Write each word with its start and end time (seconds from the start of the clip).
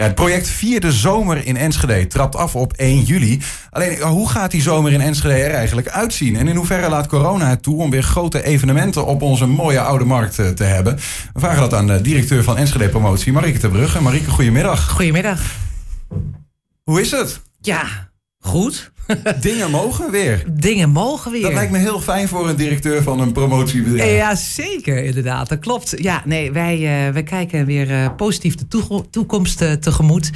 Ja, 0.00 0.06
het 0.06 0.14
project 0.14 0.48
Vierde 0.48 0.92
Zomer 0.92 1.46
in 1.46 1.56
Enschede 1.56 2.06
trapt 2.06 2.36
af 2.36 2.56
op 2.56 2.72
1 2.72 3.02
juli. 3.02 3.42
Alleen, 3.70 4.00
hoe 4.00 4.28
gaat 4.28 4.50
die 4.50 4.62
zomer 4.62 4.92
in 4.92 5.00
Enschede 5.00 5.34
er 5.34 5.54
eigenlijk 5.54 5.88
uitzien? 5.88 6.36
En 6.36 6.48
in 6.48 6.56
hoeverre 6.56 6.88
laat 6.88 7.06
corona 7.06 7.48
het 7.48 7.62
toe 7.62 7.80
om 7.80 7.90
weer 7.90 8.02
grote 8.02 8.42
evenementen 8.42 9.06
op 9.06 9.22
onze 9.22 9.46
mooie 9.46 9.80
oude 9.80 10.04
markt 10.04 10.38
eh, 10.38 10.48
te 10.48 10.64
hebben? 10.64 10.96
We 11.32 11.40
vragen 11.40 11.60
dat 11.60 11.74
aan 11.74 11.86
de 11.86 12.00
directeur 12.00 12.44
van 12.44 12.56
Enschede 12.56 12.88
Promotie, 12.88 13.32
Marieke 13.32 13.58
ter 13.58 13.70
Brugge. 13.70 14.02
Marieke, 14.02 14.30
goedemiddag. 14.30 14.90
Goedemiddag. 14.90 15.40
Hoe 16.82 17.00
is 17.00 17.10
het? 17.10 17.40
Ja, 17.60 17.84
goed. 18.38 18.92
Dingen 19.40 19.70
mogen 19.70 20.10
weer. 20.10 20.44
Dingen 20.50 20.90
mogen 20.90 21.32
weer. 21.32 21.42
Dat 21.42 21.52
lijkt 21.52 21.72
me 21.72 21.78
heel 21.78 22.00
fijn 22.00 22.28
voor 22.28 22.48
een 22.48 22.56
directeur 22.56 23.02
van 23.02 23.20
een 23.20 23.32
promotiebedrijf. 23.32 24.16
Ja, 24.16 24.34
zeker, 24.34 25.04
inderdaad. 25.04 25.48
Dat 25.48 25.58
klopt. 25.58 25.94
Ja, 25.96 26.22
nee, 26.24 26.52
wij, 26.52 27.06
uh, 27.06 27.12
wij 27.12 27.22
kijken 27.22 27.66
weer 27.66 27.90
uh, 27.90 28.08
positief 28.16 28.54
de 28.54 28.66
toekomst 29.10 29.62
uh, 29.62 29.72
tegemoet. 29.72 30.30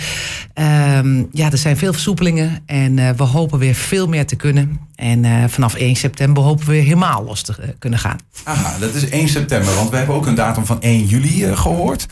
Um, 0.55 1.29
ja, 1.33 1.51
er 1.51 1.59
zijn 1.59 1.77
veel 1.77 1.93
versoepelingen 1.93 2.63
en 2.67 3.17
we 3.17 3.23
hopen 3.23 3.59
weer 3.59 3.75
veel 3.75 4.09
meer 4.09 4.27
te 4.27 4.37
kunnen. 4.37 4.81
En 4.95 5.51
vanaf 5.51 5.75
1 5.75 5.97
september 5.97 6.43
hopen 6.43 6.67
we 6.67 6.73
weer 6.73 6.83
helemaal 6.83 7.25
los 7.25 7.43
te 7.43 7.75
kunnen 7.79 7.99
gaan. 7.99 8.19
Aha, 8.45 8.79
dat 8.79 8.95
is 8.95 9.09
1 9.09 9.29
september, 9.29 9.75
want 9.75 9.91
we 9.91 9.97
hebben 9.97 10.15
ook 10.15 10.27
een 10.27 10.35
datum 10.35 10.67
van 10.67 10.83
1 10.83 11.05
juli 11.05 11.57
gehoord. 11.57 12.07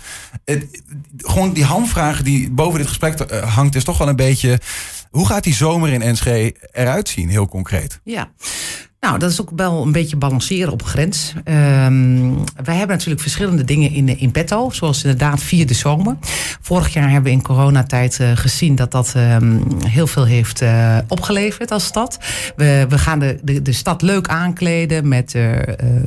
Het, 0.44 0.82
gewoon 1.16 1.52
die 1.52 1.64
handvraag 1.64 2.22
die 2.22 2.50
boven 2.50 2.78
dit 2.78 2.88
gesprek 2.88 3.30
hangt, 3.44 3.74
is 3.74 3.84
toch 3.84 3.98
wel 3.98 4.08
een 4.08 4.16
beetje. 4.16 4.60
Hoe 5.12 5.26
gaat 5.26 5.44
die 5.44 5.54
zomer 5.54 5.92
in 5.92 6.02
Enschede 6.02 6.54
eruit 6.70 7.08
zien, 7.08 7.28
heel 7.28 7.48
concreet? 7.48 8.00
Ja. 8.04 8.32
Nou, 9.06 9.18
dat 9.18 9.30
is 9.30 9.40
ook 9.40 9.50
wel 9.56 9.82
een 9.82 9.92
beetje 9.92 10.16
balanceren 10.16 10.72
op 10.72 10.82
grens. 10.82 11.32
Um, 11.44 12.44
wij 12.64 12.76
hebben 12.76 12.96
natuurlijk 12.96 13.20
verschillende 13.20 13.64
dingen 13.64 13.90
in, 13.90 14.18
in 14.18 14.30
petto, 14.30 14.70
zoals 14.70 15.02
inderdaad 15.04 15.42
vierde 15.42 15.74
zomer. 15.74 16.16
Vorig 16.60 16.92
jaar 16.92 17.10
hebben 17.10 17.22
we 17.22 17.36
in 17.36 17.42
coronatijd 17.42 18.18
uh, 18.20 18.30
gezien 18.34 18.74
dat 18.74 18.90
dat 18.90 19.14
um, 19.16 19.64
heel 19.86 20.06
veel 20.06 20.24
heeft 20.24 20.62
uh, 20.62 20.98
opgeleverd 21.08 21.70
als 21.70 21.84
stad. 21.84 22.18
We, 22.56 22.86
we 22.88 22.98
gaan 22.98 23.18
de, 23.18 23.38
de, 23.42 23.62
de 23.62 23.72
stad 23.72 24.02
leuk 24.02 24.28
aankleden 24.28 25.08
met 25.08 25.34
uh, 25.34 25.50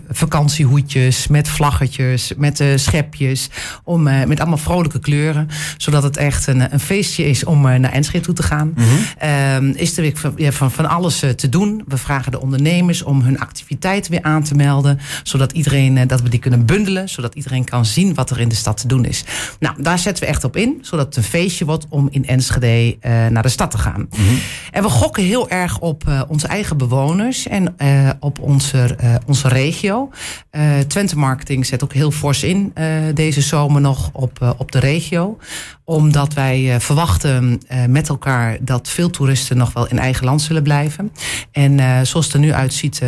vakantiehoedjes, 0.09 1.27
met 1.27 1.50
vlaggetjes, 1.50 2.33
met 2.38 2.64
schepjes, 2.75 3.50
om, 3.83 4.03
met 4.03 4.39
allemaal 4.39 4.58
vrolijke 4.58 5.00
kleuren. 5.00 5.48
Zodat 5.77 6.03
het 6.03 6.17
echt 6.17 6.48
een, 6.48 6.73
een 6.73 6.80
feestje 6.80 7.25
is 7.25 7.44
om 7.44 7.61
naar 7.61 7.92
Enschede 7.92 8.25
toe 8.25 8.33
te 8.33 8.44
gaan. 8.44 8.73
Mm 8.75 8.83
-hmm. 8.83 9.66
um, 9.66 9.73
is 9.75 9.98
er 9.98 10.02
weer 10.02 10.17
van, 10.17 10.33
ja, 10.36 10.52
van, 10.52 10.72
van 10.72 10.89
alles 10.89 11.23
te 11.36 11.50
doen. 11.50 11.83
We 11.88 11.98
vragen 11.98 12.31
de 12.31 12.42
ondernemers 12.42 12.83
om 13.03 13.22
hun 13.22 13.39
activiteiten 13.39 14.11
weer 14.11 14.23
aan 14.23 14.44
te 14.44 14.55
melden. 14.55 15.00
Zodat 15.23 15.52
iedereen, 15.52 16.08
dat 16.08 16.22
we 16.22 16.30
die 16.30 16.39
kunnen 16.39 16.66
bundelen. 16.66 17.09
Zodat 17.09 17.36
iedereen 17.36 17.64
kan 17.64 17.86
zien 17.86 18.14
wat 18.14 18.30
er 18.30 18.39
in 18.39 18.50
de 18.50 18.55
stad 18.55 18.77
te 18.77 18.88
doen 18.88 19.05
is. 19.05 19.23
Nou, 19.59 19.81
daar 19.81 20.00
zetten 20.00 20.23
we 20.23 20.30
echt 20.30 20.44
op 20.44 20.55
in. 20.55 20.77
Zodat 20.81 21.05
het 21.05 21.16
een 21.16 21.23
feestje 21.23 21.66
wordt 21.66 21.86
om 21.89 22.08
in 22.11 22.27
Enschede 22.27 22.64
uh, 22.66 23.27
naar 23.27 23.44
de 23.44 23.50
stad 23.50 23.72
te 23.72 23.77
gaan. 23.77 24.00
Mm 24.00 24.25
-hmm. 24.25 24.39
En 24.72 24.83
we 24.83 24.89
gokken 24.89 25.23
heel 25.23 25.50
erg 25.50 25.80
op 25.80 26.03
uh, 26.08 26.22
onze 26.27 26.47
eigen 26.47 26.77
bewoners. 26.77 27.47
En 27.47 27.75
uh, 27.77 28.09
op 28.19 28.39
onze, 28.39 28.97
onze 29.25 29.47
regio. 29.47 30.09
Twente 30.88 31.17
Marketing 31.17 31.66
zet 31.66 31.83
ook 31.83 31.94
heel 31.94 32.11
fors 32.11 32.44
in 32.44 32.73
deze 33.14 33.42
zomer 33.42 33.81
nog 33.81 34.09
op, 34.14 34.55
op 34.58 34.72
de 34.72 34.80
regio 34.80 35.38
omdat 35.83 36.33
wij 36.33 36.80
verwachten 36.80 37.61
met 37.88 38.09
elkaar 38.09 38.58
dat 38.61 38.89
veel 38.89 39.09
toeristen 39.09 39.58
nog 39.58 39.73
wel 39.73 39.88
in 39.88 39.99
eigen 39.99 40.25
land 40.25 40.42
zullen 40.42 40.64
blijven. 40.64 41.11
En 41.52 42.05
zoals 42.05 42.25
het 42.25 42.33
er 42.33 42.39
nu 42.39 42.52
uitziet, 42.84 43.02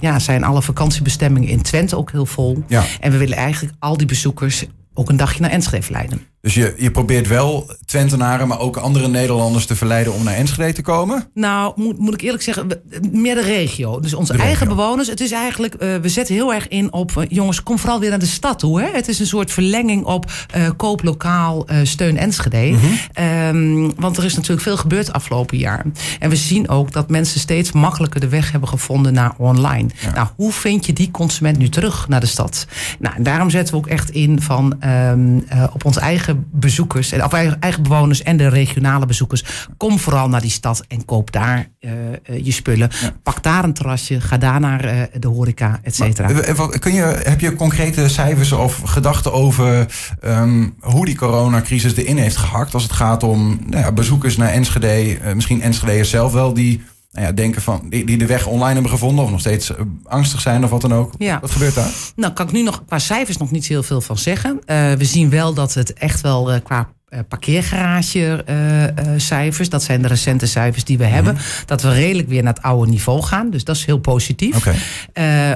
ja, 0.00 0.18
zijn 0.18 0.44
alle 0.44 0.62
vakantiebestemmingen 0.62 1.48
in 1.48 1.62
Twente 1.62 1.96
ook 1.96 2.10
heel 2.10 2.26
vol. 2.26 2.64
Ja. 2.66 2.84
En 3.00 3.10
we 3.10 3.16
willen 3.16 3.36
eigenlijk 3.36 3.74
al 3.78 3.96
die 3.96 4.06
bezoekers 4.06 4.64
ook 4.94 5.08
een 5.08 5.16
dagje 5.16 5.40
naar 5.40 5.50
Enschede 5.50 5.86
leiden. 5.90 6.20
Dus 6.44 6.54
je, 6.54 6.74
je 6.78 6.90
probeert 6.90 7.28
wel 7.28 7.70
Twentenaren, 7.86 8.48
maar 8.48 8.58
ook 8.58 8.76
andere 8.76 9.08
Nederlanders 9.08 9.66
te 9.66 9.76
verleiden 9.76 10.12
om 10.12 10.24
naar 10.24 10.34
Enschede 10.34 10.72
te 10.72 10.82
komen? 10.82 11.28
Nou, 11.34 11.72
moet, 11.76 11.98
moet 11.98 12.14
ik 12.14 12.20
eerlijk 12.20 12.42
zeggen, 12.42 12.68
meer 13.12 13.34
de 13.34 13.42
regio. 13.42 14.00
Dus 14.00 14.14
onze 14.14 14.32
eigen 14.32 14.68
bewoners. 14.68 15.08
Het 15.08 15.20
is 15.20 15.30
eigenlijk, 15.30 15.74
uh, 15.74 15.96
we 15.96 16.08
zetten 16.08 16.34
heel 16.34 16.54
erg 16.54 16.68
in 16.68 16.92
op, 16.92 17.12
uh, 17.18 17.24
jongens, 17.28 17.62
kom 17.62 17.78
vooral 17.78 18.00
weer 18.00 18.10
naar 18.10 18.18
de 18.18 18.26
stad 18.26 18.58
toe. 18.58 18.80
Hè? 18.80 18.88
Het 18.92 19.08
is 19.08 19.20
een 19.20 19.26
soort 19.26 19.52
verlenging 19.52 20.04
op 20.04 20.32
uh, 20.56 20.68
koop 20.76 21.02
lokaal, 21.02 21.66
steun 21.82 22.16
Enschede. 22.16 22.76
-hmm. 22.76 23.24
um, 23.24 23.92
want 23.96 24.16
er 24.16 24.24
is 24.24 24.34
natuurlijk 24.34 24.62
veel 24.62 24.76
gebeurd 24.76 25.12
afgelopen 25.12 25.58
jaar. 25.58 25.84
En 26.18 26.30
we 26.30 26.36
zien 26.36 26.68
ook 26.68 26.92
dat 26.92 27.10
mensen 27.10 27.40
steeds 27.40 27.72
makkelijker 27.72 28.20
de 28.20 28.28
weg 28.28 28.50
hebben 28.50 28.68
gevonden 28.68 29.12
naar 29.12 29.34
online. 29.36 29.88
Ja. 30.00 30.12
Nou, 30.14 30.28
hoe 30.36 30.52
vind 30.52 30.86
je 30.86 30.92
die 30.92 31.10
consument 31.10 31.58
nu 31.58 31.68
terug 31.68 32.08
naar 32.08 32.20
de 32.20 32.26
stad? 32.26 32.66
Nou, 32.98 33.22
daarom 33.22 33.50
zetten 33.50 33.74
we 33.74 33.80
ook 33.80 33.86
echt 33.86 34.10
in 34.10 34.40
van 34.40 34.76
um, 34.84 35.44
op 35.72 35.84
ons 35.84 35.96
eigen 35.96 36.33
bezoekers, 36.52 37.12
of 37.12 37.32
eigen 37.32 37.82
bewoners 37.82 38.22
en 38.22 38.36
de 38.36 38.48
regionale 38.48 39.06
bezoekers. 39.06 39.44
Kom 39.76 39.98
vooral 39.98 40.28
naar 40.28 40.40
die 40.40 40.50
stad 40.50 40.84
en 40.88 41.04
koop 41.04 41.32
daar 41.32 41.68
uh, 41.80 41.90
uh, 41.90 42.44
je 42.44 42.52
spullen. 42.52 42.90
Ja. 43.00 43.12
Pak 43.22 43.42
daar 43.42 43.64
een 43.64 43.72
terrasje, 43.72 44.20
ga 44.20 44.38
daar 44.38 44.60
naar 44.60 44.84
uh, 44.84 45.02
de 45.18 45.28
horeca, 45.28 45.80
et 45.82 45.94
cetera. 45.94 46.52
Kun 46.78 46.94
je, 46.94 47.02
heb 47.02 47.40
je 47.40 47.54
concrete 47.54 48.08
cijfers 48.08 48.52
of 48.52 48.80
gedachten 48.84 49.32
over 49.32 49.86
um, 50.24 50.74
hoe 50.80 51.04
die 51.04 51.16
coronacrisis 51.16 51.96
erin 51.96 52.18
heeft 52.18 52.36
gehakt? 52.36 52.74
Als 52.74 52.82
het 52.82 52.92
gaat 52.92 53.22
om 53.22 53.58
nou 53.66 53.82
ja, 53.82 53.92
bezoekers 53.92 54.36
naar 54.36 54.48
Enschede, 54.48 55.18
misschien 55.34 55.62
Enschede'ers 55.62 56.10
zelf 56.10 56.32
wel, 56.32 56.54
die 56.54 56.82
nou 57.14 57.26
ja, 57.26 57.32
denken 57.32 57.62
van 57.62 57.86
die, 57.88 58.06
die 58.06 58.18
de 58.18 58.26
weg 58.26 58.46
online 58.46 58.72
hebben 58.72 58.90
gevonden 58.90 59.24
of 59.24 59.30
nog 59.30 59.40
steeds 59.40 59.70
uh, 59.70 59.76
angstig 60.04 60.40
zijn 60.40 60.64
of 60.64 60.70
wat 60.70 60.80
dan 60.80 60.94
ook. 60.94 61.12
Ja. 61.18 61.40
Wat 61.40 61.50
gebeurt 61.50 61.74
daar? 61.74 61.90
Nou, 62.16 62.32
kan 62.32 62.46
ik 62.46 62.52
nu 62.52 62.62
nog 62.62 62.82
qua 62.86 62.98
cijfers 62.98 63.36
nog 63.36 63.50
niet 63.50 63.66
heel 63.66 63.82
veel 63.82 64.00
van 64.00 64.18
zeggen. 64.18 64.60
Uh, 64.66 64.92
we 64.92 65.04
zien 65.04 65.30
wel 65.30 65.54
dat 65.54 65.74
het 65.74 65.92
echt 65.92 66.20
wel 66.20 66.54
uh, 66.54 66.60
qua 66.62 66.88
uh, 67.14 67.20
parkeergaragecijfers. 67.28 69.66
Uh, 69.66 69.72
dat 69.72 69.82
zijn 69.82 70.02
de 70.02 70.08
recente 70.08 70.46
cijfers 70.46 70.84
die 70.84 70.98
we 70.98 71.04
hebben. 71.04 71.32
Mm 71.32 71.38
-hmm. 71.38 71.46
Dat 71.66 71.82
we 71.82 71.92
redelijk 71.92 72.28
weer 72.28 72.42
naar 72.42 72.54
het 72.54 72.62
oude 72.62 72.90
niveau 72.90 73.22
gaan. 73.22 73.50
Dus 73.50 73.64
dat 73.64 73.76
is 73.76 73.84
heel 73.84 73.98
positief. 73.98 74.56
Okay. 74.56 74.74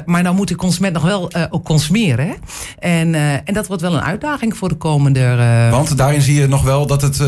Maar 0.06 0.22
dan 0.22 0.34
moet 0.34 0.48
de 0.48 0.56
consument 0.56 0.94
nog 0.94 1.02
wel 1.02 1.30
ook 1.50 1.64
consumeren. 1.64 2.26
Hè? 2.26 2.34
En, 2.78 3.14
en 3.44 3.54
dat 3.54 3.66
wordt 3.66 3.82
wel 3.82 3.94
een 3.94 4.02
uitdaging 4.02 4.56
voor 4.56 4.68
de 4.68 4.74
komende... 4.74 5.36
Want 5.70 5.96
daarin 5.96 6.22
zie 6.22 6.40
je 6.40 6.46
nog 6.46 6.62
wel 6.62 6.86
dat 6.86 7.02
het 7.02 7.18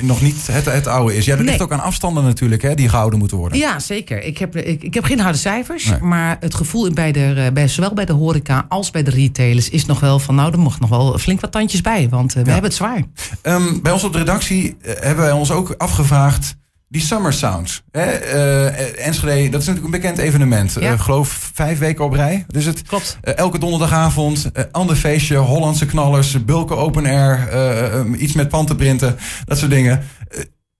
nog 0.00 0.20
niet 0.20 0.46
het, 0.46 0.64
het 0.64 0.86
oude 0.86 1.16
is. 1.16 1.24
Ja, 1.24 1.30
dat 1.30 1.40
nee. 1.40 1.50
ligt 1.50 1.62
ook 1.62 1.72
aan 1.72 1.80
afstanden 1.80 2.24
natuurlijk 2.24 2.62
hè, 2.62 2.74
die 2.74 2.88
gehouden 2.88 3.18
moeten 3.18 3.36
worden. 3.36 3.58
Ja, 3.58 3.78
zeker. 3.78 4.22
Ik 4.22 4.38
heb, 4.38 4.56
ik, 4.56 4.82
ik 4.82 4.94
heb 4.94 5.04
geen 5.04 5.20
harde 5.20 5.38
cijfers. 5.38 5.84
Nee. 5.84 6.00
Maar 6.00 6.36
het 6.40 6.54
gevoel 6.54 6.90
bij 6.90 7.12
de, 7.12 7.50
bij, 7.52 7.68
zowel 7.68 7.92
bij 7.92 8.04
de 8.04 8.12
horeca 8.12 8.66
als 8.68 8.90
bij 8.90 9.02
de 9.02 9.10
retailers 9.10 9.68
is 9.68 9.86
nog 9.86 10.00
wel 10.00 10.18
van... 10.18 10.34
nou, 10.34 10.52
er 10.52 10.60
mag 10.60 10.80
nog 10.80 10.90
wel 10.90 11.18
flink 11.18 11.40
wat 11.40 11.52
tandjes 11.52 11.80
bij. 11.80 12.08
Want 12.08 12.32
we 12.32 12.38
ja. 12.38 12.46
hebben 12.46 12.64
het 12.64 12.74
zwaar. 12.74 13.02
Um, 13.42 13.82
bij 13.82 13.92
ons 13.92 14.04
op 14.04 14.12
de 14.12 14.18
redactie 14.18 14.76
uh, 14.82 14.92
hebben 15.00 15.24
wij 15.24 15.32
ons 15.32 15.50
ook 15.50 15.74
afgevraagd. 15.78 16.54
Die 16.88 17.02
Summer 17.02 17.32
Sounds. 17.32 17.82
Hè? 17.90 18.34
Uh, 18.34 19.06
Enschede, 19.06 19.48
dat 19.48 19.60
is 19.60 19.66
natuurlijk 19.66 19.94
een 19.94 20.00
bekend 20.00 20.18
evenement. 20.18 20.72
Ja. 20.80 20.92
Uh, 20.92 21.00
geloof 21.00 21.50
vijf 21.54 21.78
weken 21.78 22.04
op 22.04 22.12
rij. 22.12 22.44
Dus 22.48 22.64
het, 22.64 22.82
Klopt. 22.82 23.18
elke 23.20 23.58
donderdagavond, 23.58 24.50
ander 24.70 24.96
feestje, 24.96 25.36
Hollandse 25.36 25.86
knallers, 25.86 26.44
bulken 26.44 26.76
open 26.76 27.06
air, 27.06 27.54
um, 27.94 28.14
iets 28.14 28.32
met 28.32 28.48
pantenprinten, 28.48 29.16
dat 29.44 29.58
soort 29.58 29.70
dingen. 29.70 30.04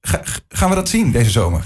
Ga, 0.01 0.21
gaan 0.49 0.69
we 0.69 0.75
dat 0.75 0.89
zien 0.89 1.11
deze 1.11 1.31
zomer? 1.31 1.65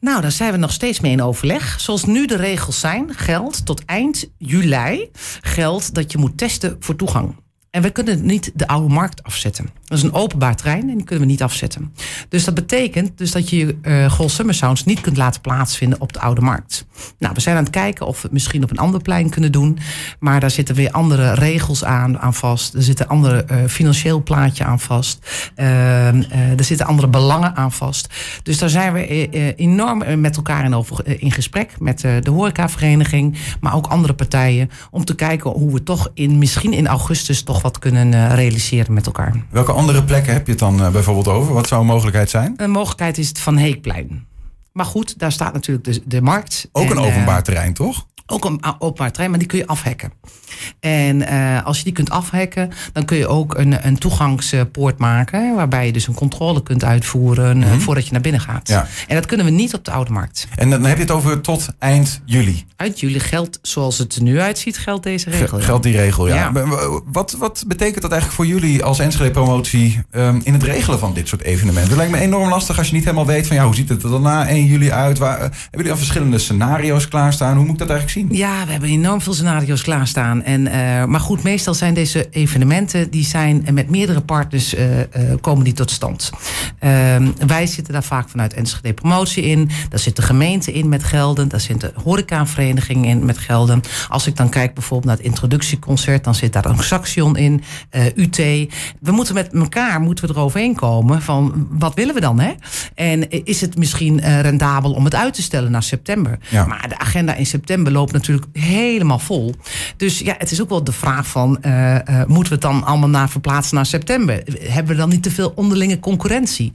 Nou, 0.00 0.20
daar 0.20 0.32
zijn 0.32 0.52
we 0.52 0.58
nog 0.58 0.72
steeds 0.72 1.00
mee 1.00 1.12
in 1.12 1.22
overleg. 1.22 1.80
Zoals 1.80 2.04
nu 2.04 2.26
de 2.26 2.36
regels 2.36 2.80
zijn, 2.80 3.14
geldt 3.14 3.66
tot 3.66 3.84
eind 3.84 4.28
juli 4.38 5.10
geldt 5.40 5.94
dat 5.94 6.12
je 6.12 6.18
moet 6.18 6.38
testen 6.38 6.76
voor 6.80 6.96
toegang. 6.96 7.36
En 7.70 7.82
we 7.82 7.90
kunnen 7.90 8.26
niet 8.26 8.52
de 8.54 8.66
oude 8.66 8.94
markt 8.94 9.22
afzetten. 9.22 9.68
Dat 9.84 9.98
is 9.98 10.04
een 10.04 10.12
openbaar 10.12 10.56
trein 10.56 10.90
en 10.90 10.96
die 10.96 11.04
kunnen 11.04 11.24
we 11.26 11.30
niet 11.30 11.42
afzetten. 11.42 11.94
Dus 12.28 12.44
dat 12.44 12.54
betekent 12.54 13.18
dus 13.18 13.30
dat 13.30 13.50
je 13.50 13.76
uh, 13.82 14.10
Gold 14.10 14.30
Summer 14.30 14.54
Sounds 14.54 14.84
niet 14.84 15.00
kunt 15.00 15.16
laten 15.16 15.40
plaatsvinden 15.40 16.00
op 16.00 16.12
de 16.12 16.20
oude 16.20 16.40
markt. 16.40 16.86
Nou, 17.18 17.34
we 17.34 17.40
zijn 17.40 17.56
aan 17.56 17.62
het 17.62 17.72
kijken 17.72 18.06
of 18.06 18.16
we 18.16 18.22
het 18.22 18.32
misschien 18.32 18.62
op 18.62 18.70
een 18.70 18.78
ander 18.78 19.02
plein 19.02 19.30
kunnen 19.30 19.52
doen. 19.52 19.78
Maar 20.18 20.40
daar 20.40 20.50
zitten 20.50 20.74
weer 20.74 20.90
andere 20.90 21.34
regels 21.34 21.84
aan, 21.84 22.18
aan 22.18 22.34
vast. 22.34 22.74
Er 22.74 22.82
zit 22.82 23.00
een 23.00 23.08
ander 23.08 23.50
uh, 23.50 23.64
financieel 23.68 24.22
plaatje 24.22 24.64
aan 24.64 24.80
vast. 24.80 25.50
Uh, 25.56 26.58
er 26.58 26.64
zitten 26.64 26.86
andere 26.86 27.08
belangen 27.08 27.56
aan 27.56 27.72
vast. 27.72 28.14
Dus 28.42 28.58
daar 28.58 28.70
zijn 28.70 28.92
we 28.92 29.30
enorm 29.56 30.20
met 30.20 30.36
elkaar 30.36 30.64
in, 30.64 30.74
over, 30.74 31.20
in 31.20 31.32
gesprek. 31.32 31.80
Met 31.80 32.00
de 32.00 32.30
horecavereniging, 32.30 33.36
maar 33.60 33.74
ook 33.74 33.86
andere 33.86 34.14
partijen. 34.14 34.70
Om 34.90 35.04
te 35.04 35.14
kijken 35.14 35.50
hoe 35.50 35.72
we 35.72 35.82
toch 35.82 36.10
in, 36.14 36.38
misschien 36.38 36.72
in 36.72 36.86
augustus 36.86 37.42
toch 37.42 37.60
wat 37.66 37.78
kunnen 37.78 38.34
realiseren 38.34 38.92
met 38.92 39.06
elkaar. 39.06 39.34
Welke 39.50 39.72
andere 39.72 40.04
plekken 40.04 40.32
heb 40.32 40.44
je 40.46 40.50
het 40.50 40.60
dan 40.60 40.80
uh, 40.80 40.88
bijvoorbeeld 40.88 41.28
over? 41.28 41.54
Wat 41.54 41.68
zou 41.68 41.80
een 41.80 41.86
mogelijkheid 41.86 42.30
zijn? 42.30 42.54
Een 42.56 42.70
mogelijkheid 42.70 43.18
is 43.18 43.28
het 43.28 43.38
Van 43.38 43.56
Heekplein. 43.56 44.26
Maar 44.72 44.86
goed, 44.86 45.18
daar 45.18 45.32
staat 45.32 45.52
natuurlijk 45.52 45.86
de, 45.86 46.02
de 46.04 46.22
markt. 46.22 46.68
Ook 46.72 46.90
en, 46.90 46.90
een 46.90 46.98
openbaar 46.98 47.42
terrein, 47.42 47.74
toch? 47.74 48.06
Ook 48.26 48.44
een 48.44 48.60
openbaar 48.78 49.12
trein, 49.12 49.30
maar 49.30 49.38
die 49.38 49.48
kun 49.48 49.58
je 49.58 49.66
afhacken. 49.66 50.12
En 50.80 51.16
uh, 51.16 51.64
als 51.64 51.78
je 51.78 51.84
die 51.84 51.92
kunt 51.92 52.10
afhacken, 52.10 52.70
dan 52.92 53.04
kun 53.04 53.16
je 53.16 53.26
ook 53.26 53.54
een, 53.54 53.86
een 53.86 53.98
toegangspoort 53.98 54.98
maken. 54.98 55.54
Waarbij 55.54 55.86
je 55.86 55.92
dus 55.92 56.06
een 56.06 56.14
controle 56.14 56.62
kunt 56.62 56.84
uitvoeren 56.84 57.56
mm 57.56 57.62
-hmm. 57.62 57.80
voordat 57.80 58.06
je 58.06 58.12
naar 58.12 58.20
binnen 58.20 58.40
gaat. 58.40 58.68
Ja. 58.68 58.86
En 59.08 59.14
dat 59.14 59.26
kunnen 59.26 59.46
we 59.46 59.52
niet 59.52 59.74
op 59.74 59.84
de 59.84 59.90
oude 59.90 60.12
markt. 60.12 60.48
En 60.54 60.70
dan 60.70 60.84
heb 60.84 60.96
je 60.96 61.02
het 61.02 61.10
over 61.10 61.40
tot 61.40 61.68
eind 61.78 62.20
juli. 62.24 62.64
Uit 62.76 63.00
juli 63.00 63.20
geldt, 63.20 63.58
zoals 63.62 63.98
het 63.98 64.16
er 64.16 64.22
nu 64.22 64.40
uitziet, 64.40 64.78
geldt 64.78 65.02
deze 65.02 65.30
regel. 65.30 65.60
Geldt 65.60 65.82
die 65.82 65.96
regel, 65.96 66.28
ja. 66.28 66.50
ja. 66.54 66.66
Wat, 67.04 67.36
wat 67.38 67.64
betekent 67.66 68.02
dat 68.02 68.10
eigenlijk 68.10 68.42
voor 68.42 68.60
jullie 68.60 68.84
als 68.84 68.98
Enschede 68.98 69.30
Promotie 69.30 70.02
um, 70.10 70.40
in 70.44 70.52
het 70.52 70.62
regelen 70.62 70.98
van 70.98 71.14
dit 71.14 71.28
soort 71.28 71.42
evenementen? 71.42 71.88
Het 71.88 71.98
lijkt 71.98 72.12
me 72.12 72.18
enorm 72.18 72.48
lastig 72.48 72.78
als 72.78 72.86
je 72.86 72.94
niet 72.94 73.04
helemaal 73.04 73.26
weet 73.26 73.46
van 73.46 73.56
ja, 73.56 73.64
hoe 73.64 73.74
ziet 73.74 73.88
het 73.88 74.02
er 74.02 74.10
dan 74.10 74.22
na 74.22 74.46
1 74.46 74.64
juli 74.64 74.90
uit? 74.90 75.18
Waar, 75.18 75.38
hebben 75.38 75.50
jullie 75.70 75.90
al 75.90 75.96
verschillende 75.96 76.38
scenario's 76.38 77.08
klaarstaan? 77.08 77.56
Hoe 77.56 77.64
moet 77.64 77.72
ik 77.72 77.78
dat 77.78 77.90
eigenlijk 77.90 78.10
zien? 78.10 78.15
Ja, 78.30 78.64
we 78.64 78.70
hebben 78.70 78.88
enorm 78.88 79.20
veel 79.20 79.34
scenario's 79.34 79.82
klaarstaan. 79.82 80.42
En, 80.42 80.66
uh, 80.66 81.04
maar 81.04 81.20
goed, 81.20 81.42
meestal 81.42 81.74
zijn 81.74 81.94
deze 81.94 82.28
evenementen 82.30 83.10
die 83.10 83.24
zijn 83.24 83.66
met 83.72 83.90
meerdere 83.90 84.20
partners 84.20 84.74
uh, 84.74 84.82
komen 85.40 85.64
die 85.64 85.72
tot 85.72 85.90
stand. 85.90 86.30
Ehm, 86.78 87.28
wij 87.46 87.66
zitten 87.66 87.92
daar 87.92 88.02
vaak 88.04 88.28
vanuit 88.28 88.54
Enschede 88.54 88.94
Promotie 88.94 89.42
in. 89.42 89.70
Daar 89.88 89.98
zit 89.98 90.16
de 90.16 90.22
gemeente 90.22 90.72
in 90.72 90.88
met 90.88 91.04
gelden. 91.04 91.48
Daar 91.48 91.60
zit 91.60 91.80
de 91.80 91.92
horecavereniging 92.02 93.06
in 93.06 93.24
met 93.24 93.38
gelden. 93.38 93.80
Als 94.08 94.26
ik 94.26 94.36
dan 94.36 94.48
kijk 94.48 94.74
bijvoorbeeld 94.74 95.08
naar 95.08 95.16
het 95.16 95.26
introductieconcert, 95.26 96.24
dan 96.24 96.34
zit 96.34 96.52
daar 96.52 96.64
een 96.64 96.82
Saxion 96.82 97.36
in, 97.36 97.62
UT. 98.14 98.36
We 98.36 99.12
moeten 99.12 99.34
met 99.34 99.52
elkaar 99.52 100.00
moeten 100.00 100.28
we 100.28 100.34
eroverheen 100.34 100.74
komen 100.74 101.22
van 101.22 101.68
wat 101.70 101.94
willen 101.94 102.14
we 102.14 102.20
dan? 102.20 102.40
Hè? 102.40 102.52
En 102.94 103.30
is 103.44 103.60
het 103.60 103.76
misschien 103.76 104.20
rendabel 104.40 104.92
om 104.92 105.04
het 105.04 105.14
uit 105.14 105.34
te 105.34 105.42
stellen 105.42 105.70
naar 105.70 105.82
september? 105.82 106.38
Ja. 106.48 106.66
Maar 106.66 106.88
de 106.88 106.98
agenda 106.98 107.34
in 107.34 107.46
september 107.46 107.92
loopt 107.92 108.05
natuurlijk 108.12 108.46
helemaal 108.52 109.18
vol. 109.18 109.54
Dus 109.96 110.18
ja, 110.18 110.34
het 110.38 110.50
is 110.50 110.62
ook 110.62 110.68
wel 110.68 110.84
de 110.84 110.92
vraag 110.92 111.26
van, 111.26 111.58
uh, 111.62 111.94
uh, 111.94 111.98
moeten 112.26 112.48
we 112.48 112.48
het 112.48 112.60
dan 112.60 112.84
allemaal 112.84 113.08
naar 113.08 113.30
verplaatsen 113.30 113.74
naar 113.76 113.86
september? 113.86 114.42
Hebben 114.60 114.92
we 114.92 115.00
dan 115.00 115.08
niet 115.08 115.22
te 115.22 115.30
veel 115.30 115.52
onderlinge 115.54 116.00
concurrentie? 116.00 116.72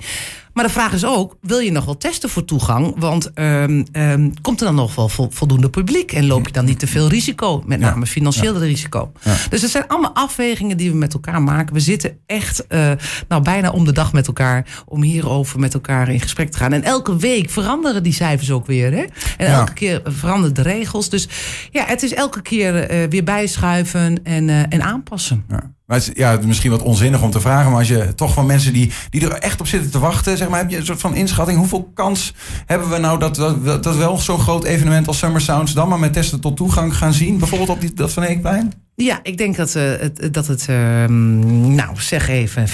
Maar 0.61 0.69
de 0.69 0.79
vraag 0.79 0.93
is 0.93 1.05
ook, 1.05 1.37
wil 1.41 1.59
je 1.59 1.71
nog 1.71 1.85
wel 1.85 1.97
testen 1.97 2.29
voor 2.29 2.45
toegang? 2.45 2.93
Want 2.97 3.31
um, 3.35 3.85
um, 3.91 4.41
komt 4.41 4.59
er 4.59 4.65
dan 4.65 4.75
nog 4.75 4.95
wel 4.95 5.09
voldoende 5.09 5.69
publiek? 5.69 6.11
En 6.11 6.25
loop 6.25 6.45
je 6.45 6.53
dan 6.53 6.65
niet 6.65 6.79
te 6.79 6.87
veel 6.87 7.07
risico? 7.07 7.63
Met 7.65 7.79
name 7.79 7.99
ja. 7.99 8.05
financieel 8.05 8.53
ja. 8.53 8.59
risico. 8.59 9.11
Ja. 9.23 9.35
Dus 9.49 9.61
het 9.61 9.71
zijn 9.71 9.87
allemaal 9.87 10.13
afwegingen 10.13 10.77
die 10.77 10.91
we 10.91 10.97
met 10.97 11.13
elkaar 11.13 11.41
maken. 11.41 11.73
We 11.73 11.79
zitten 11.79 12.17
echt 12.25 12.65
uh, 12.69 12.91
nou, 13.27 13.43
bijna 13.43 13.69
om 13.69 13.85
de 13.85 13.91
dag 13.91 14.13
met 14.13 14.27
elkaar... 14.27 14.83
om 14.85 15.01
hierover 15.01 15.59
met 15.59 15.73
elkaar 15.73 16.09
in 16.09 16.19
gesprek 16.19 16.51
te 16.51 16.57
gaan. 16.57 16.73
En 16.73 16.83
elke 16.83 17.17
week 17.17 17.49
veranderen 17.49 18.03
die 18.03 18.13
cijfers 18.13 18.51
ook 18.51 18.65
weer. 18.65 18.91
Hè? 18.91 19.05
En 19.37 19.47
elke 19.47 19.73
keer 19.73 20.01
veranderen 20.03 20.55
de 20.55 20.61
regels. 20.61 21.09
Dus 21.09 21.27
ja, 21.71 21.85
het 21.85 22.03
is 22.03 22.13
elke 22.13 22.41
keer 22.41 22.91
uh, 22.91 23.09
weer 23.09 23.23
bijschuiven 23.23 24.23
en, 24.23 24.47
uh, 24.47 24.59
en 24.59 24.83
aanpassen. 24.83 25.45
Maar 25.91 25.99
het 25.99 26.09
is 26.09 26.15
ja, 26.15 26.39
misschien 26.45 26.71
wat 26.71 26.81
onzinnig 26.81 27.21
om 27.21 27.31
te 27.31 27.41
vragen. 27.41 27.69
Maar 27.69 27.79
als 27.79 27.87
je 27.87 28.15
toch 28.15 28.33
van 28.33 28.45
mensen 28.45 28.73
die, 28.73 28.91
die 29.09 29.21
er 29.21 29.31
echt 29.31 29.59
op 29.59 29.67
zitten 29.67 29.91
te 29.91 29.99
wachten. 29.99 30.37
Zeg 30.37 30.49
maar, 30.49 30.59
heb 30.59 30.69
je 30.69 30.77
een 30.77 30.85
soort 30.85 30.99
van 30.99 31.15
inschatting. 31.15 31.57
Hoeveel 31.57 31.91
kans 31.93 32.33
hebben 32.65 32.89
we 32.89 32.97
nou 32.97 33.19
dat, 33.19 33.35
dat, 33.35 33.83
dat 33.83 33.95
wel 33.95 34.17
zo'n 34.17 34.39
groot 34.39 34.63
evenement 34.63 35.07
als 35.07 35.17
Summer 35.17 35.41
Sounds. 35.41 35.73
dan 35.73 35.87
maar 35.87 35.99
met 35.99 36.13
testen 36.13 36.39
tot 36.39 36.57
toegang 36.57 36.97
gaan 36.97 37.13
zien? 37.13 37.37
Bijvoorbeeld 37.37 37.69
op 37.69 37.81
die, 37.81 37.93
dat 37.93 38.11
Van 38.11 38.23
Eekplein? 38.23 38.73
Ja, 38.95 39.19
ik 39.23 39.37
denk 39.37 39.55
dat, 39.55 39.75
uh, 39.75 39.83
het, 39.83 40.33
dat 40.33 40.47
het, 40.47 40.67
uh, 40.69 41.05
nou 41.05 42.01
zeg 42.01 42.27
even, 42.27 42.67
75% 42.67 42.71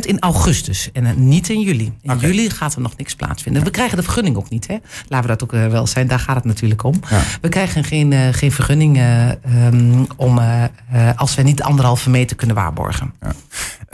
in 0.00 0.18
augustus 0.20 0.90
en 0.92 1.04
uh, 1.04 1.12
niet 1.14 1.48
in 1.48 1.60
juli. 1.60 1.92
In 2.02 2.10
okay. 2.12 2.30
juli 2.30 2.50
gaat 2.50 2.74
er 2.74 2.80
nog 2.80 2.96
niks 2.96 3.14
plaatsvinden. 3.14 3.62
Ja. 3.62 3.68
We 3.68 3.74
krijgen 3.74 3.96
de 3.96 4.02
vergunning 4.02 4.36
ook 4.36 4.48
niet, 4.48 4.66
hè? 4.66 4.76
Laten 5.08 5.30
we 5.30 5.36
dat 5.36 5.42
ook 5.42 5.70
wel 5.70 5.86
zijn, 5.86 6.06
daar 6.06 6.18
gaat 6.18 6.36
het 6.36 6.44
natuurlijk 6.44 6.82
om. 6.82 7.00
Ja. 7.10 7.22
We 7.40 7.48
krijgen 7.48 7.84
geen, 7.84 8.34
geen 8.34 8.52
vergunning 8.52 9.00
um, 9.46 10.06
om, 10.16 10.40
als 11.16 11.34
we 11.34 11.42
niet 11.42 11.62
anderhalve 11.62 12.10
meter 12.10 12.36
kunnen 12.36 12.56
waarborgen. 12.56 13.14
Ja. 13.20 13.32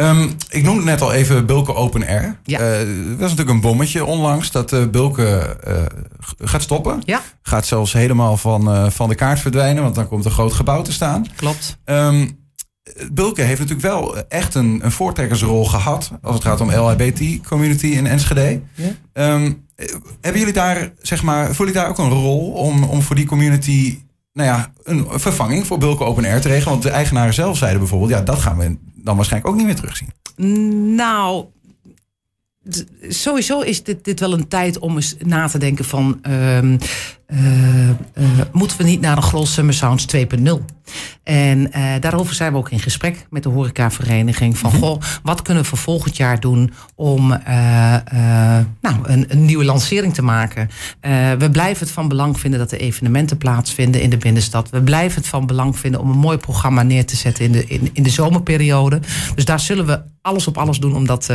Um, 0.00 0.36
ik 0.50 0.62
noemde 0.62 0.84
net 0.84 1.00
al 1.00 1.12
even 1.12 1.46
Bulke 1.46 1.74
Open 1.74 2.06
Air. 2.06 2.38
Ja. 2.44 2.58
dat 2.58 2.86
is 2.86 3.18
natuurlijk 3.18 3.48
een 3.48 3.60
bommetje 3.60 4.04
onlangs 4.04 4.50
dat 4.50 4.90
Bulke 4.90 5.56
gaat 6.38 6.62
stoppen. 6.62 7.02
Ja. 7.04 7.22
Gaat 7.42 7.66
zelfs 7.66 7.92
helemaal 7.92 8.36
van, 8.36 8.92
van 8.92 9.08
de 9.08 9.14
kaart 9.14 9.40
verdwijnen, 9.40 9.82
want 9.82 9.94
dan 9.94 10.08
komt 10.08 10.24
een 10.24 10.30
groot 10.30 10.52
gebouw 10.52 10.82
te 10.82 10.92
staan. 10.92 11.26
Klopt. 11.36 11.78
Um, 11.84 12.46
Bulke 13.12 13.42
heeft 13.42 13.60
natuurlijk 13.60 13.86
wel 13.86 14.26
echt 14.28 14.54
een, 14.54 14.80
een 14.82 14.92
voortrekkersrol 14.92 15.64
gehad 15.64 16.10
als 16.22 16.34
het 16.34 16.44
gaat 16.44 16.60
om 16.60 16.70
LHBT-community 16.70 17.86
in 17.86 18.06
Enschede. 18.06 18.60
Ja. 18.74 19.34
Um, 19.34 19.66
hebben 20.20 20.40
jullie 20.40 20.54
daar, 20.54 20.92
zeg 20.98 21.22
maar, 21.22 21.54
voelen 21.54 21.56
jullie 21.56 21.72
daar 21.72 21.88
ook 21.88 21.98
een 21.98 22.20
rol 22.20 22.50
om, 22.50 22.84
om 22.84 23.02
voor 23.02 23.16
die 23.16 23.26
community, 23.26 23.98
nou 24.38 24.50
ja, 24.50 24.72
een 24.82 25.06
vervanging 25.10 25.66
voor 25.66 25.78
Bulke 25.78 26.04
Open 26.04 26.24
Air 26.24 26.40
te 26.40 26.48
regelen? 26.48 26.70
Want 26.70 26.82
de 26.82 26.90
eigenaren 26.90 27.34
zelf 27.34 27.56
zeiden 27.56 27.80
bijvoorbeeld, 27.80 28.10
ja, 28.10 28.20
dat 28.20 28.38
gaan 28.38 28.58
we 28.58 28.76
dan 28.94 29.16
waarschijnlijk 29.16 29.52
ook 29.52 29.58
niet 29.58 29.66
meer 29.66 29.76
terugzien. 29.76 30.08
Nou, 30.96 31.44
sowieso 33.08 33.60
is 33.60 33.82
dit, 33.82 34.04
dit 34.04 34.20
wel 34.20 34.32
een 34.32 34.48
tijd 34.48 34.78
om 34.78 34.96
eens 34.96 35.16
na 35.18 35.48
te 35.48 35.58
denken 35.58 35.84
van... 35.84 36.18
Um, 36.28 36.78
uh, 37.28 37.88
uh, 37.88 37.94
moeten 38.52 38.76
we 38.76 38.84
niet 38.84 39.00
naar 39.00 39.16
een 39.16 39.22
Grols 39.22 39.52
Summer 39.52 39.74
Sounds 39.74 40.06
2.0? 40.16 40.22
En 41.22 41.58
uh, 41.58 41.92
daarover 42.00 42.34
zijn 42.34 42.52
we 42.52 42.58
ook 42.58 42.70
in 42.70 42.80
gesprek 42.80 43.26
met 43.30 43.42
de 43.42 43.48
horecavereniging. 43.48 44.58
Van, 44.58 44.72
goh, 44.72 45.00
wat 45.22 45.42
kunnen 45.42 45.62
we 45.62 45.68
voor 45.68 45.78
volgend 45.78 46.16
jaar 46.16 46.40
doen 46.40 46.72
om 46.94 47.28
nou, 48.80 48.96
een, 49.02 49.24
een, 49.28 49.44
nieuwe 49.44 49.64
lancering 49.64 50.14
te 50.14 50.22
maken? 50.22 50.70
we 51.38 51.48
blijven 51.52 51.86
het 51.86 51.94
van 51.94 52.08
belang 52.08 52.40
vinden 52.40 52.58
dat 52.58 52.72
er 52.72 52.80
evenementen 52.80 53.38
plaatsvinden 53.38 54.00
in 54.00 54.10
de 54.10 54.16
binnenstad. 54.16 54.70
We 54.70 54.82
blijven 54.82 55.20
het 55.20 55.28
van 55.28 55.46
belang 55.46 55.78
vinden 55.78 56.00
om 56.00 56.10
een 56.10 56.18
mooi 56.18 56.38
programma 56.38 56.82
neer 56.82 57.06
te 57.06 57.16
zetten 57.16 57.44
in 57.44 57.52
de, 57.52 57.66
in, 57.66 57.90
in 57.92 58.02
de 58.02 58.10
zomerperiode. 58.10 59.00
Dus 59.34 59.44
daar 59.44 59.60
zullen 59.60 59.86
we 59.86 60.00
alles 60.22 60.46
op 60.46 60.58
alles 60.58 60.78
doen 60.78 60.94
om 60.94 61.06
dat 61.06 61.26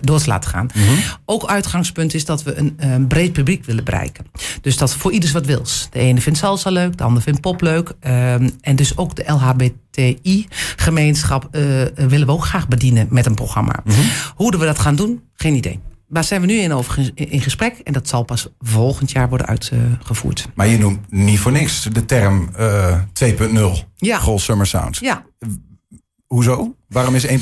door 0.00 0.18
te 0.18 0.28
laten 0.28 0.50
gaan. 0.50 0.70
-hmm. 0.72 0.98
Ook 1.24 1.44
uitgangspunt 1.44 2.14
is 2.14 2.24
dat 2.24 2.42
we 2.42 2.54
een, 2.54 2.74
een 2.76 3.06
breed 3.06 3.32
publiek 3.32 3.64
willen 3.64 3.84
bereiken. 3.84 4.26
Dus 4.60 4.76
dat 4.76 4.94
voor 4.94 5.12
ieders 5.12 5.32
wat 5.32 5.46
wils. 5.46 5.88
De 5.90 5.98
ene 5.98 6.20
vindt 6.20 6.38
salsa 6.38 6.70
leuk, 6.70 6.96
de 6.96 7.04
ander 7.04 7.22
vindt 7.22 7.40
pop 7.40 7.60
leuk. 7.60 7.92
Um, 8.06 8.47
en 8.60 8.76
dus 8.76 8.96
ook 8.96 9.16
de 9.16 9.24
LHBTI-gemeenschap 9.26 11.48
uh, 11.52 11.60
willen 11.94 12.26
we 12.26 12.32
ook 12.32 12.44
graag 12.44 12.68
bedienen 12.68 13.06
met 13.10 13.26
een 13.26 13.34
programma. 13.34 13.80
Mm 13.84 13.94
-hmm. 13.94 14.04
Hoe 14.34 14.58
we 14.58 14.64
dat 14.64 14.78
gaan 14.78 14.96
doen, 14.96 15.22
geen 15.34 15.54
idee. 15.54 15.80
Daar 16.08 16.24
zijn 16.24 16.40
we 16.40 16.46
nu 16.46 16.54
in 16.54 16.72
over 16.72 17.10
in 17.14 17.40
gesprek 17.40 17.78
en 17.78 17.92
dat 17.92 18.08
zal 18.08 18.22
pas 18.22 18.48
volgend 18.58 19.10
jaar 19.10 19.28
worden 19.28 19.46
uitgevoerd. 19.46 20.48
Maar 20.54 20.66
je 20.66 20.78
noemt 20.78 21.10
niet 21.10 21.38
voor 21.38 21.52
niks 21.52 21.88
de 21.92 22.04
term 22.04 22.50
uh, 22.58 22.98
2.0. 23.24 23.28
Ja. 23.96 24.18
Goal 24.18 24.38
Summer 24.38 24.66
Sounds. 24.66 24.98
Ja. 24.98 25.24
Hoezo? 26.26 26.74
Waarom 26.88 27.14
is 27.14 27.26
1.0 27.26 27.32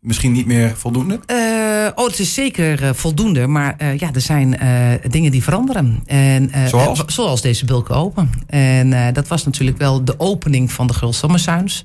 misschien 0.00 0.32
niet 0.32 0.46
meer 0.46 0.76
voldoende? 0.76 1.14
Uh, 1.14 1.57
oh, 1.94 2.06
het 2.06 2.18
is 2.18 2.34
zeker 2.34 2.82
uh, 2.82 2.88
voldoende. 2.92 3.46
Maar 3.46 3.74
uh, 3.82 3.98
ja, 3.98 4.10
er 4.14 4.20
zijn 4.20 4.58
dingen 5.08 5.30
die 5.30 5.42
veranderen. 5.42 6.02
En, 6.06 6.50
zoals? 6.68 7.04
zoals 7.06 7.40
deze 7.40 7.64
Bulken 7.64 7.94
Open. 7.94 8.30
En 8.46 9.12
dat 9.12 9.28
was 9.28 9.44
natuurlijk 9.44 9.78
wel 9.78 10.04
de 10.04 10.14
opening 10.20 10.72
van 10.72 10.86
de 10.86 10.94
Girls 10.94 11.18
Summer 11.18 11.40
Sounds. 11.40 11.84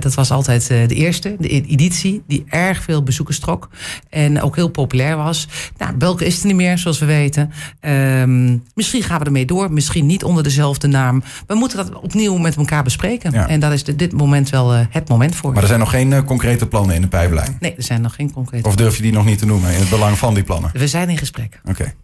dat 0.00 0.14
was 0.14 0.30
altijd 0.30 0.66
de 0.66 0.94
eerste, 0.94 1.36
de 1.38 1.54
e-, 1.54 1.64
editie, 1.66 2.22
die 2.26 2.44
erg 2.48 2.82
veel 2.82 3.02
bezoekers 3.02 3.38
trok. 3.38 3.68
En 4.10 4.42
ook 4.42 4.56
heel 4.56 4.68
populair 4.68 5.16
was. 5.16 5.48
Nou, 5.78 5.96
Bulken 5.96 6.26
is 6.26 6.40
er 6.40 6.46
niet 6.46 6.56
meer, 6.56 6.78
zoals 6.78 6.98
we 6.98 7.06
weten. 7.06 7.52
Um, 7.80 8.62
misschien 8.74 9.02
gaan 9.02 9.18
we 9.18 9.24
ermee 9.24 9.46
door. 9.46 9.72
Misschien 9.72 10.06
niet 10.06 10.24
onder 10.24 10.42
dezelfde 10.42 10.86
naam. 10.86 11.22
We 11.46 11.54
moeten 11.54 11.76
dat 11.76 12.00
opnieuw 12.00 12.36
met 12.36 12.56
elkaar 12.56 12.82
bespreken. 12.82 13.32
Ja. 13.32 13.48
En 13.48 13.60
daar 13.60 13.72
is 13.72 13.84
dit 13.84 14.12
moment 14.12 14.50
wel 14.50 14.72
het 14.72 15.08
moment 15.08 15.34
voor. 15.34 15.52
Maar 15.52 15.62
er 15.62 15.68
zijn 15.68 15.80
nog 15.80 15.90
geen 15.90 16.24
concrete 16.24 16.66
plannen 16.66 16.94
in 16.94 17.00
de 17.00 17.08
pijplijn? 17.08 17.56
Nee, 17.60 17.74
er 17.74 17.82
zijn 17.82 18.00
nog 18.00 18.14
geen 18.14 18.32
concrete 18.32 18.68
Of 18.68 18.76
durf 18.76 18.96
je 18.96 19.02
die 19.02 19.12
nog 19.12 19.17
niet 19.24 19.38
te 19.38 19.46
noemen 19.46 19.72
in 19.72 19.80
het 19.80 19.90
belang 19.90 20.18
van 20.18 20.34
die 20.34 20.44
plannen? 20.44 20.70
We 20.72 20.88
zijn 20.88 21.08
in 21.08 21.18
gesprek. 21.18 21.60
Oké. 21.64 21.70
Okay. 21.70 21.94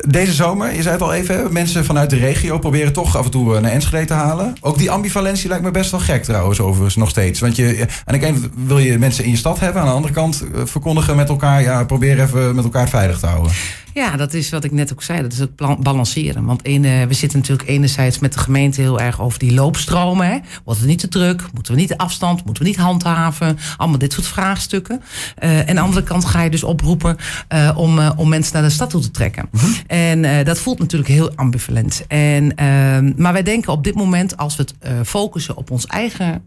Deze 0.00 0.32
zomer, 0.32 0.74
je 0.74 0.82
zei 0.82 0.94
het 0.94 1.02
al 1.02 1.12
even, 1.12 1.52
mensen 1.52 1.84
vanuit 1.84 2.10
de 2.10 2.16
regio 2.16 2.58
proberen 2.58 2.92
toch 2.92 3.16
af 3.16 3.24
en 3.24 3.30
toe 3.30 3.60
naar 3.60 3.70
Enschede 3.70 4.06
te 4.06 4.12
halen. 4.12 4.54
Ook 4.60 4.78
die 4.78 4.90
ambivalentie 4.90 5.48
lijkt 5.48 5.64
me 5.64 5.70
best 5.70 5.90
wel 5.90 6.00
gek 6.00 6.24
trouwens, 6.24 6.60
overigens 6.60 6.96
nog 6.96 7.08
steeds. 7.08 7.40
Want 7.40 7.56
je, 7.56 7.86
aan 8.04 8.18
de 8.18 8.26
ene 8.26 8.38
kant 8.38 8.48
wil 8.66 8.78
je 8.78 8.98
mensen 8.98 9.24
in 9.24 9.30
je 9.30 9.36
stad 9.36 9.60
hebben, 9.60 9.82
aan 9.82 9.88
de 9.88 9.94
andere 9.94 10.14
kant 10.14 10.44
verkondigen 10.64 11.16
met 11.16 11.28
elkaar, 11.28 11.62
ja, 11.62 11.84
probeer 11.84 12.20
even 12.20 12.54
met 12.54 12.64
elkaar 12.64 12.88
veilig 12.88 13.18
te 13.18 13.26
houden. 13.26 13.52
Ja, 13.94 14.16
dat 14.16 14.34
is 14.34 14.50
wat 14.50 14.64
ik 14.64 14.72
net 14.72 14.92
ook 14.92 15.02
zei. 15.02 15.22
Dat 15.22 15.32
is 15.32 15.40
ook 15.40 15.82
balanceren. 15.82 16.44
Want 16.44 16.64
ene, 16.64 17.06
we 17.06 17.14
zitten 17.14 17.38
natuurlijk 17.38 17.68
enerzijds 17.68 18.18
met 18.18 18.32
de 18.32 18.38
gemeente 18.38 18.80
heel 18.80 19.00
erg 19.00 19.20
over 19.20 19.38
die 19.38 19.54
loopstromen. 19.54 20.26
Hè. 20.26 20.38
Wordt 20.64 20.80
het 20.80 20.88
niet 20.88 20.98
te 20.98 21.08
druk? 21.08 21.44
Moeten 21.54 21.74
we 21.74 21.80
niet 21.80 21.88
de 21.88 21.98
afstand? 21.98 22.44
Moeten 22.44 22.62
we 22.62 22.68
niet 22.68 22.78
handhaven? 22.78 23.58
Allemaal 23.76 23.98
dit 23.98 24.12
soort 24.12 24.26
vraagstukken. 24.26 25.02
Uh, 25.42 25.58
en 25.58 25.68
aan 25.68 25.74
de 25.74 25.80
andere 25.80 26.02
kant 26.02 26.24
ga 26.24 26.42
je 26.42 26.50
dus 26.50 26.64
oproepen 26.64 27.16
uh, 27.52 27.70
om, 27.74 27.98
uh, 27.98 28.10
om 28.16 28.28
mensen 28.28 28.52
naar 28.52 28.62
de 28.62 28.70
stad 28.70 28.90
toe 28.90 29.00
te 29.00 29.10
trekken. 29.10 29.48
Mm 29.50 29.60
-hmm. 29.60 29.74
En 29.86 30.44
dat 30.44 30.58
voelt 30.58 30.78
natuurlijk 30.78 31.10
heel 31.10 31.32
ambivalent. 31.34 32.04
En, 32.08 32.54
ehm, 32.54 33.12
maar 33.16 33.32
wij 33.32 33.42
denken 33.42 33.72
op 33.72 33.84
dit 33.84 33.94
moment, 33.94 34.36
als 34.36 34.56
we 34.56 34.62
het 34.62 35.08
focussen 35.08 35.56
op 35.56 35.70
ons 35.70 35.86
eigen 35.86 36.44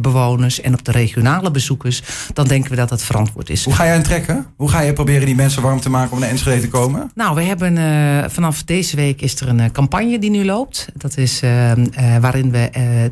bewoners 0.00 0.60
en 0.60 0.72
op 0.72 0.84
de 0.84 0.92
regionale 0.92 1.50
bezoekers, 1.50 2.02
dan 2.32 2.46
denken 2.46 2.70
we 2.70 2.76
dat 2.76 2.88
dat 2.88 3.02
verantwoord 3.02 3.50
is. 3.50 3.64
Hoe 3.64 3.74
ga 3.74 3.84
jij 3.84 3.92
hen 3.92 4.02
trekken? 4.02 4.46
Hoe 4.56 4.68
ga 4.68 4.80
je 4.80 4.92
proberen 4.92 5.26
die 5.26 5.34
mensen 5.34 5.62
warm 5.62 5.80
te 5.80 5.90
maken 5.90 6.12
om 6.12 6.20
naar 6.20 6.28
Enschede 6.28 6.60
te 6.60 6.68
komen? 6.68 7.10
Nou, 7.14 7.34
we 7.34 7.42
hebben 7.42 8.30
vanaf 8.30 8.62
deze 8.64 8.96
week 8.96 9.22
is 9.22 9.40
er 9.40 9.48
een 9.48 9.72
campagne 9.72 10.18
die 10.18 10.30
nu 10.30 10.44
loopt. 10.44 10.88
Dat 10.94 11.16
is 11.16 11.42
uh, 11.42 11.72
waarin 12.20 12.50
we 12.50 12.70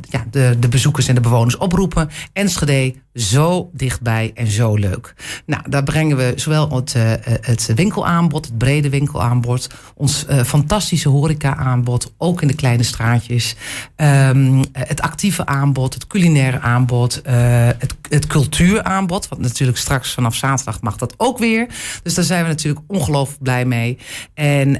ja, 0.08 0.24
de, 0.30 0.56
de 0.58 0.68
bezoekers 0.68 1.08
en 1.08 1.14
de 1.14 1.20
bewoners 1.20 1.56
oproepen. 1.56 2.08
Enschede, 2.32 2.94
zo 3.14 3.70
dichtbij 3.72 4.30
en 4.34 4.46
zo 4.46 4.74
leuk. 4.74 5.14
Nou, 5.46 5.62
daar 5.68 5.82
brengen 5.82 6.16
we 6.16 6.32
zowel 6.36 6.74
het, 6.74 6.94
het 7.40 7.72
winkelaanbod, 7.74 8.44
het 8.44 8.58
brede 8.58 8.88
winkelaanbod, 8.88 9.68
ons 9.94 10.26
fantastische 10.44 11.08
horeca-aanbod, 11.08 12.14
ook 12.18 12.42
in 12.42 12.48
de 12.48 12.54
kleine 12.54 12.82
straatjes. 12.82 13.54
Um, 13.96 14.64
het 14.72 15.00
actieve 15.00 15.46
aanbod, 15.46 15.94
het 15.94 16.06
culinaire 16.06 16.60
aanbod, 16.60 17.20
het, 17.24 17.94
het 18.08 18.26
cultuuraanbod. 18.26 19.28
Want 19.28 19.42
natuurlijk 19.42 19.78
straks 19.78 20.12
vanaf 20.12 20.34
zaterdag 20.34 20.80
mag 20.80 20.96
dat 20.96 21.14
ook 21.16 21.38
weer. 21.38 21.68
Dus 22.02 22.14
daar 22.14 22.24
zijn 22.24 22.42
we 22.42 22.48
natuurlijk 22.48 22.84
ongelooflijk 22.86 23.42
blij 23.42 23.64
mee. 23.64 23.98
En 24.34 24.72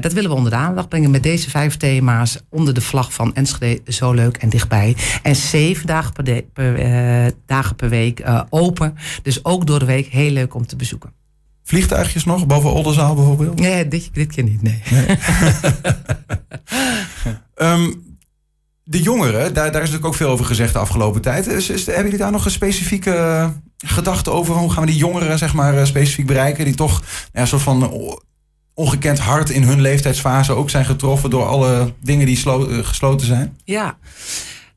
dat 0.00 0.12
willen 0.12 0.30
we 0.30 0.36
onder 0.36 0.50
de 0.50 0.56
aandacht 0.56 0.88
brengen 0.88 1.10
met 1.10 1.22
deze 1.22 1.50
vijf 1.50 1.76
thema's 1.76 2.40
onder 2.50 2.74
de 2.74 2.80
vlag 2.80 3.12
van 3.12 3.34
Enschede 3.34 3.92
zo 3.92 4.12
leuk 4.12 4.36
en 4.36 4.48
dichtbij. 4.48 4.96
En 5.22 5.36
zeven 5.36 5.86
dagen 5.86 6.12
per, 6.52 7.24
uh, 7.26 7.26
dagen 7.66 7.76
per 7.76 7.88
week 7.88 8.20
uh, 8.20 8.42
open. 8.50 8.96
Dus 9.22 9.44
ook 9.44 9.66
door 9.66 9.78
de 9.78 9.84
week 9.84 10.06
heel 10.06 10.30
leuk 10.30 10.54
om 10.54 10.66
te 10.66 10.76
bezoeken. 10.76 11.12
Vliegtuigjes 11.62 12.24
nog, 12.24 12.46
boven 12.46 12.72
Oldenzaal 12.72 13.14
bijvoorbeeld? 13.14 13.60
Nee, 13.60 13.88
dit, 13.88 14.10
dit 14.12 14.32
keer 14.32 14.44
niet, 14.44 14.62
nee. 14.62 14.82
nee. 14.90 15.18
um, 17.56 18.04
de 18.84 19.02
jongeren, 19.02 19.54
daar, 19.54 19.72
daar 19.72 19.82
is 19.82 19.88
natuurlijk 19.88 20.06
ook 20.06 20.14
veel 20.14 20.28
over 20.28 20.44
gezegd 20.44 20.72
de 20.72 20.78
afgelopen 20.78 21.20
tijd. 21.20 21.46
Is, 21.46 21.70
is, 21.70 21.86
hebben 21.86 22.04
jullie 22.04 22.18
daar 22.18 22.30
nog 22.30 22.44
een 22.44 22.50
specifieke 22.50 23.52
gedachte 23.76 24.30
over? 24.30 24.54
Hoe 24.54 24.72
gaan 24.72 24.84
we 24.84 24.90
die 24.90 24.98
jongeren 24.98 25.38
zeg 25.38 25.54
maar, 25.54 25.86
specifiek 25.86 26.26
bereiken? 26.26 26.64
Die 26.64 26.74
toch 26.74 27.02
ja, 27.32 27.40
een 27.40 27.46
soort 27.46 27.62
van 27.62 27.90
ongekend 28.74 29.18
hard 29.18 29.50
in 29.50 29.62
hun 29.62 29.80
leeftijdsfase 29.80 30.52
ook 30.52 30.70
zijn 30.70 30.84
getroffen 30.84 31.30
door 31.30 31.46
alle 31.46 31.92
dingen 32.00 32.26
die 32.26 32.36
gesloten 32.84 33.26
zijn? 33.26 33.58
Ja. 33.64 33.98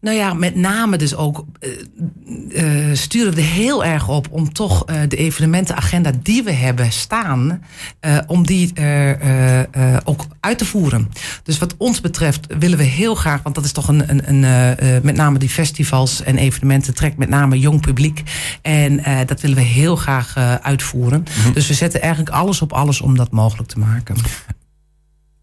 Nou 0.01 0.17
ja, 0.17 0.33
met 0.33 0.55
name 0.55 0.97
dus 0.97 1.15
ook 1.15 1.45
uh, 1.59 2.89
uh, 2.89 2.95
sturen 2.95 3.33
we 3.33 3.41
er 3.41 3.47
heel 3.47 3.85
erg 3.85 4.07
op 4.07 4.27
om 4.31 4.53
toch 4.53 4.89
uh, 4.89 5.01
de 5.07 5.15
evenementenagenda 5.15 6.11
die 6.23 6.43
we 6.43 6.51
hebben 6.51 6.91
staan, 6.91 7.63
om 8.27 8.45
die 8.45 8.73
ook 10.03 10.25
uit 10.39 10.57
te 10.57 10.65
voeren. 10.65 11.09
Dus 11.43 11.57
wat 11.57 11.75
ons 11.77 12.01
betreft 12.01 12.47
willen 12.59 12.77
we 12.77 12.83
heel 12.83 13.15
graag, 13.15 13.41
want 13.41 13.55
dat 13.55 13.65
is 13.65 13.71
toch 13.71 13.87
een, 13.87 14.09
een, 14.09 14.43
een 14.43 15.01
met 15.03 15.15
name 15.15 15.39
die 15.39 15.49
festivals 15.49 16.23
en 16.23 16.37
evenementen 16.37 16.93
trekt 16.93 17.17
met 17.17 17.29
name 17.29 17.59
jong 17.59 17.81
publiek. 17.81 18.23
En 18.61 19.25
dat 19.25 19.41
willen 19.41 19.57
we 19.57 19.63
heel 19.63 19.95
graag 19.95 20.35
uitvoeren. 20.61 21.25
Mm-hmm. 21.37 21.53
Dus 21.53 21.67
we 21.67 21.73
zetten 21.73 22.01
eigenlijk 22.01 22.35
alles 22.35 22.61
op 22.61 22.73
alles 22.73 23.01
om 23.01 23.17
dat 23.17 23.31
mogelijk 23.31 23.69
te 23.69 23.79
maken. 23.79 24.15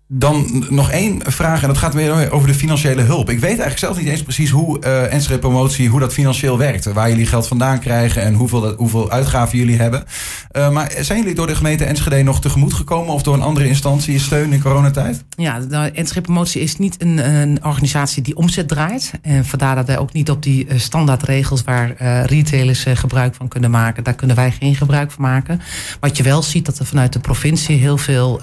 Dan 0.08 0.64
nog 0.68 0.90
één 0.90 1.20
vraag 1.24 1.62
en 1.62 1.68
dat 1.68 1.78
gaat 1.78 1.94
weer 1.94 2.32
over 2.32 2.48
de 2.48 2.54
financiële 2.54 3.02
hulp. 3.02 3.30
Ik 3.30 3.38
weet 3.38 3.48
eigenlijk 3.48 3.78
zelf 3.78 3.98
niet 3.98 4.06
eens 4.06 4.22
precies 4.22 4.50
hoe 4.50 4.80
uh, 4.84 5.12
Enschede 5.12 5.38
Promotie, 5.38 5.88
hoe 5.88 6.00
dat 6.00 6.12
financieel 6.12 6.58
werkt. 6.58 6.84
Waar 6.84 7.08
jullie 7.08 7.26
geld 7.26 7.46
vandaan 7.46 7.78
krijgen 7.78 8.22
en 8.22 8.34
hoeveel, 8.34 8.60
dat, 8.60 8.76
hoeveel 8.76 9.10
uitgaven 9.10 9.58
jullie 9.58 9.76
hebben. 9.76 10.04
Uh, 10.52 10.70
maar 10.70 10.92
zijn 11.00 11.18
jullie 11.18 11.34
door 11.34 11.46
de 11.46 11.54
gemeente 11.54 11.84
Enschede 11.84 12.22
nog 12.22 12.40
tegemoet 12.40 12.74
gekomen 12.74 13.14
of 13.14 13.22
door 13.22 13.34
een 13.34 13.42
andere 13.42 13.68
instantie 13.68 14.20
steun 14.20 14.52
in 14.52 14.62
coronatijd? 14.62 15.24
Ja, 15.36 15.60
de 15.60 15.76
Enschede 15.76 16.20
Promotie 16.20 16.60
is 16.60 16.76
niet 16.76 17.02
een, 17.02 17.34
een 17.34 17.64
organisatie 17.64 18.22
die 18.22 18.36
omzet 18.36 18.68
draait. 18.68 19.12
En 19.22 19.44
vandaar 19.44 19.74
dat 19.74 19.86
wij 19.86 19.98
ook 19.98 20.12
niet 20.12 20.30
op 20.30 20.42
die 20.42 20.66
standaardregels 20.76 21.62
waar 21.62 22.22
retailers 22.26 22.86
gebruik 22.94 23.34
van 23.34 23.48
kunnen 23.48 23.70
maken. 23.70 24.04
Daar 24.04 24.14
kunnen 24.14 24.36
wij 24.36 24.50
geen 24.50 24.74
gebruik 24.74 25.10
van 25.10 25.22
maken. 25.22 25.60
Wat 26.00 26.16
je 26.16 26.22
wel 26.22 26.42
ziet 26.42 26.66
dat 26.66 26.78
er 26.78 26.86
vanuit 26.86 27.12
de 27.12 27.20
provincie 27.20 27.76
heel 27.76 27.98
veel 27.98 28.40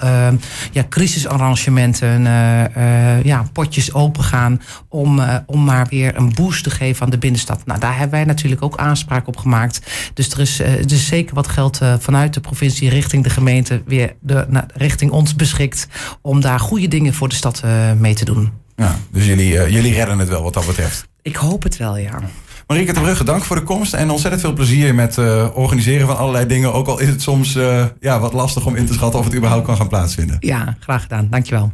ja, 0.71 0.85
crisisarrangementen 0.89 1.51
arrangementen, 1.53 2.25
uh, 2.25 2.63
uh, 2.77 3.23
ja, 3.23 3.45
potjes 3.53 3.93
open 3.93 4.23
gaan 4.23 4.61
om, 4.89 5.19
uh, 5.19 5.35
om 5.45 5.63
maar 5.63 5.87
weer 5.89 6.17
een 6.17 6.33
boost 6.33 6.63
te 6.63 6.69
geven 6.69 7.05
aan 7.05 7.11
de 7.11 7.17
binnenstad. 7.17 7.65
Nou, 7.65 7.79
daar 7.79 7.97
hebben 7.97 8.17
wij 8.17 8.25
natuurlijk 8.25 8.61
ook 8.61 8.77
aanspraak 8.77 9.27
op 9.27 9.37
gemaakt. 9.37 9.81
Dus 10.13 10.31
er 10.31 10.39
is, 10.39 10.59
er 10.59 10.91
is 10.91 11.07
zeker 11.07 11.35
wat 11.35 11.47
geld 11.47 11.79
vanuit 11.99 12.33
de 12.33 12.39
provincie 12.39 12.89
richting 12.89 13.23
de 13.23 13.29
gemeente 13.29 13.81
weer 13.85 14.15
de, 14.19 14.45
nou, 14.49 14.65
richting 14.73 15.11
ons 15.11 15.35
beschikt 15.35 15.87
om 16.21 16.41
daar 16.41 16.59
goede 16.59 16.87
dingen 16.87 17.13
voor 17.13 17.29
de 17.29 17.35
stad 17.35 17.63
mee 17.97 18.13
te 18.13 18.25
doen. 18.25 18.51
Ja, 18.75 18.95
dus 19.11 19.25
jullie, 19.25 19.71
jullie 19.71 19.93
redden 19.93 20.19
het 20.19 20.29
wel 20.29 20.43
wat 20.43 20.53
dat 20.53 20.65
betreft. 20.65 21.07
Ik 21.21 21.35
hoop 21.35 21.63
het 21.63 21.77
wel, 21.77 21.97
ja. 21.97 22.19
Marieke 22.67 22.93
de 22.93 22.99
Brugge, 22.99 23.23
dank 23.23 23.43
voor 23.43 23.55
de 23.55 23.61
komst 23.63 23.93
en 23.93 24.09
ontzettend 24.09 24.41
veel 24.41 24.53
plezier 24.53 24.95
met 24.95 25.17
uh, 25.17 25.47
organiseren 25.53 26.07
van 26.07 26.17
allerlei 26.17 26.45
dingen. 26.45 26.73
Ook 26.73 26.87
al 26.87 26.99
is 26.99 27.07
het 27.07 27.21
soms 27.21 27.55
uh, 27.55 27.85
ja, 27.99 28.19
wat 28.19 28.33
lastig 28.33 28.65
om 28.65 28.75
in 28.75 28.85
te 28.85 28.93
schatten 28.93 29.19
of 29.19 29.25
het 29.25 29.35
überhaupt 29.35 29.65
kan 29.65 29.77
gaan 29.77 29.87
plaatsvinden. 29.87 30.37
Ja, 30.39 30.75
graag 30.79 31.01
gedaan. 31.01 31.27
Dankjewel. 31.29 31.71